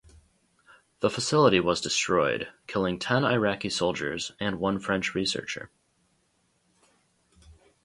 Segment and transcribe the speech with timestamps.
[1.01, 5.69] The facility was destroyed, killing ten Iraqi soldiers and one French researcher.